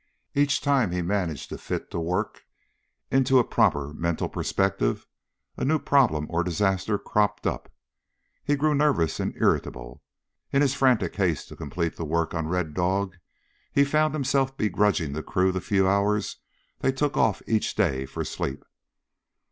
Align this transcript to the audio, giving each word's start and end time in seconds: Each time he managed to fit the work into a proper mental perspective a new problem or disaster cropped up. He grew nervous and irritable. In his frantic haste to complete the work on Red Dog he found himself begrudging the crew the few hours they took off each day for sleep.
Each 0.33 0.59
time 0.61 0.89
he 0.89 1.03
managed 1.03 1.49
to 1.49 1.59
fit 1.59 1.91
the 1.91 1.99
work 1.99 2.41
into 3.11 3.37
a 3.37 3.43
proper 3.43 3.93
mental 3.93 4.27
perspective 4.27 5.05
a 5.57 5.63
new 5.63 5.77
problem 5.77 6.25
or 6.27 6.43
disaster 6.43 6.97
cropped 6.97 7.45
up. 7.45 7.71
He 8.43 8.55
grew 8.55 8.73
nervous 8.73 9.19
and 9.19 9.35
irritable. 9.39 10.01
In 10.51 10.63
his 10.63 10.73
frantic 10.73 11.15
haste 11.17 11.49
to 11.49 11.55
complete 11.55 11.97
the 11.97 12.05
work 12.05 12.33
on 12.33 12.47
Red 12.47 12.73
Dog 12.73 13.17
he 13.71 13.83
found 13.85 14.15
himself 14.15 14.57
begrudging 14.57 15.13
the 15.13 15.21
crew 15.21 15.51
the 15.51 15.61
few 15.61 15.87
hours 15.87 16.37
they 16.79 16.91
took 16.91 17.15
off 17.15 17.43
each 17.45 17.75
day 17.75 18.07
for 18.07 18.23
sleep. 18.25 18.65